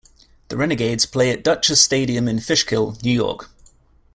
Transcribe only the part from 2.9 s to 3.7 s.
New York.